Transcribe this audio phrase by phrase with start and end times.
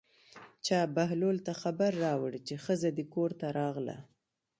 [0.65, 3.97] چا بهلول ته خبر راوړ چې ښځه دې کور ته راغله.